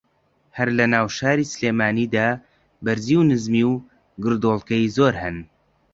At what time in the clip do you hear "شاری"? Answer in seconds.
1.17-1.49